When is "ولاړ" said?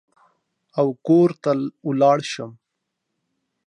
1.87-2.19